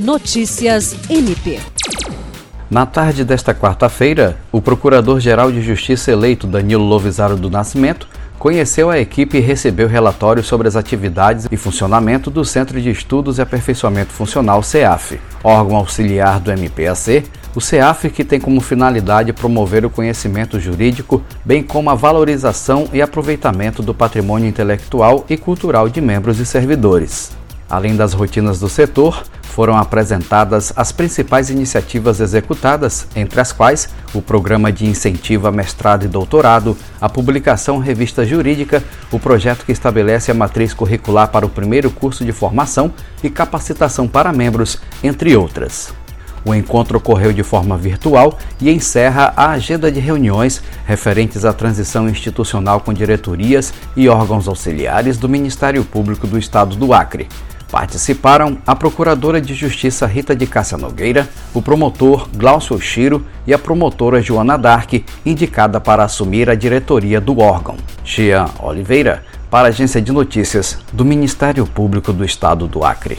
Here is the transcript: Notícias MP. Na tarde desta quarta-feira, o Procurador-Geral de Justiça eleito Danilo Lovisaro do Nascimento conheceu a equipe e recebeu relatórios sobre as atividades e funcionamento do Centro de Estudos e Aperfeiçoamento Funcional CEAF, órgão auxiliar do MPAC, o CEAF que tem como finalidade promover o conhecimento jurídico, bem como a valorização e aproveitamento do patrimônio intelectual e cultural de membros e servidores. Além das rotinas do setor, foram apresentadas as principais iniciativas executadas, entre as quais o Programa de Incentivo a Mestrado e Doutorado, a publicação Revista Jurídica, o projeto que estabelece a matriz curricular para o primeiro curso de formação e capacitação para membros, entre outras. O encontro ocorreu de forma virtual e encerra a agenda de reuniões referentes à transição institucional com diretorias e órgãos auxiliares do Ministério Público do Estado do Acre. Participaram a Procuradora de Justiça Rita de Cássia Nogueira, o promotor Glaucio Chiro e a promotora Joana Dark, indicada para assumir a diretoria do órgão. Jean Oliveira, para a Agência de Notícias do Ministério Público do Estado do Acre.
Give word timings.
Notícias 0.00 0.96
MP. 1.10 1.60
Na 2.70 2.86
tarde 2.86 3.22
desta 3.22 3.54
quarta-feira, 3.54 4.38
o 4.50 4.62
Procurador-Geral 4.62 5.52
de 5.52 5.60
Justiça 5.60 6.10
eleito 6.10 6.46
Danilo 6.46 6.84
Lovisaro 6.84 7.36
do 7.36 7.50
Nascimento 7.50 8.08
conheceu 8.38 8.88
a 8.88 8.98
equipe 8.98 9.36
e 9.36 9.42
recebeu 9.42 9.86
relatórios 9.86 10.46
sobre 10.46 10.66
as 10.66 10.74
atividades 10.74 11.46
e 11.52 11.56
funcionamento 11.58 12.30
do 12.30 12.46
Centro 12.46 12.80
de 12.80 12.88
Estudos 12.88 13.36
e 13.36 13.42
Aperfeiçoamento 13.42 14.10
Funcional 14.10 14.62
CEAF, 14.62 15.20
órgão 15.44 15.76
auxiliar 15.76 16.40
do 16.40 16.50
MPAC, 16.50 17.24
o 17.54 17.60
CEAF 17.60 18.08
que 18.08 18.24
tem 18.24 18.40
como 18.40 18.62
finalidade 18.62 19.34
promover 19.34 19.84
o 19.84 19.90
conhecimento 19.90 20.58
jurídico, 20.58 21.22
bem 21.44 21.62
como 21.62 21.90
a 21.90 21.94
valorização 21.94 22.88
e 22.90 23.02
aproveitamento 23.02 23.82
do 23.82 23.92
patrimônio 23.92 24.48
intelectual 24.48 25.26
e 25.28 25.36
cultural 25.36 25.90
de 25.90 26.00
membros 26.00 26.40
e 26.40 26.46
servidores. 26.46 27.32
Além 27.68 27.94
das 27.94 28.14
rotinas 28.14 28.58
do 28.58 28.68
setor, 28.68 29.22
foram 29.60 29.76
apresentadas 29.76 30.72
as 30.74 30.90
principais 30.90 31.50
iniciativas 31.50 32.18
executadas, 32.18 33.06
entre 33.14 33.42
as 33.42 33.52
quais 33.52 33.90
o 34.14 34.22
Programa 34.22 34.72
de 34.72 34.86
Incentivo 34.86 35.46
a 35.46 35.52
Mestrado 35.52 36.06
e 36.06 36.08
Doutorado, 36.08 36.74
a 36.98 37.10
publicação 37.10 37.76
Revista 37.76 38.24
Jurídica, 38.24 38.82
o 39.12 39.20
projeto 39.20 39.66
que 39.66 39.72
estabelece 39.72 40.30
a 40.30 40.34
matriz 40.34 40.72
curricular 40.72 41.28
para 41.28 41.44
o 41.44 41.50
primeiro 41.50 41.90
curso 41.90 42.24
de 42.24 42.32
formação 42.32 42.90
e 43.22 43.28
capacitação 43.28 44.08
para 44.08 44.32
membros, 44.32 44.80
entre 45.04 45.36
outras. 45.36 45.92
O 46.42 46.54
encontro 46.54 46.96
ocorreu 46.96 47.30
de 47.30 47.42
forma 47.42 47.76
virtual 47.76 48.38
e 48.62 48.70
encerra 48.70 49.34
a 49.36 49.50
agenda 49.50 49.92
de 49.92 50.00
reuniões 50.00 50.62
referentes 50.86 51.44
à 51.44 51.52
transição 51.52 52.08
institucional 52.08 52.80
com 52.80 52.94
diretorias 52.94 53.74
e 53.94 54.08
órgãos 54.08 54.48
auxiliares 54.48 55.18
do 55.18 55.28
Ministério 55.28 55.84
Público 55.84 56.26
do 56.26 56.38
Estado 56.38 56.76
do 56.76 56.94
Acre. 56.94 57.28
Participaram 57.70 58.58
a 58.66 58.74
Procuradora 58.74 59.40
de 59.40 59.54
Justiça 59.54 60.06
Rita 60.06 60.34
de 60.34 60.46
Cássia 60.46 60.76
Nogueira, 60.76 61.28
o 61.54 61.62
promotor 61.62 62.28
Glaucio 62.34 62.80
Chiro 62.80 63.24
e 63.46 63.54
a 63.54 63.58
promotora 63.58 64.20
Joana 64.20 64.58
Dark, 64.58 64.92
indicada 65.24 65.80
para 65.80 66.02
assumir 66.02 66.50
a 66.50 66.54
diretoria 66.54 67.20
do 67.20 67.38
órgão. 67.38 67.76
Jean 68.04 68.46
Oliveira, 68.60 69.24
para 69.48 69.68
a 69.68 69.70
Agência 69.70 70.02
de 70.02 70.10
Notícias 70.10 70.78
do 70.92 71.04
Ministério 71.04 71.64
Público 71.66 72.12
do 72.12 72.24
Estado 72.24 72.66
do 72.66 72.84
Acre. 72.84 73.18